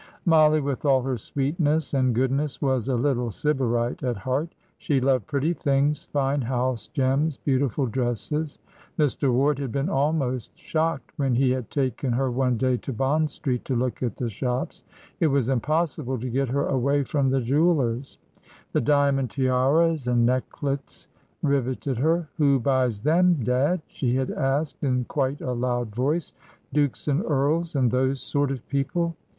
[0.25, 4.55] Mollie, with all her sweetness and goodness, was a little Sybarite at heart.
[4.79, 8.57] She loved pretty things, fine house, gems, beautiful dresses.
[8.97, 9.31] Mr.
[9.31, 13.63] Ward had been almost shocked when he had taken her one day to Bond Street
[13.65, 14.83] to look at the shops.
[15.19, 18.17] It was impossible to get her away from the jewellers';
[18.73, 21.09] the diamond tiaras and necklets
[21.43, 22.27] riveted her.
[22.39, 26.33] "Who buys them, dad?" she had asked, in quite a loud voice;
[26.73, 29.15] "dukes and earls, and those sort of people?"